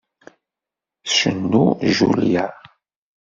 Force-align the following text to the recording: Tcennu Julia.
Tcennu 1.05 1.65
Julia. 1.93 2.45